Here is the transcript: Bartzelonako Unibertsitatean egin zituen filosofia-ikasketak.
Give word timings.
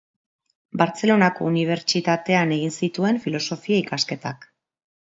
Bartzelonako 0.81 1.51
Unibertsitatean 1.51 2.57
egin 2.59 2.75
zituen 2.83 3.23
filosofia-ikasketak. 3.29 4.53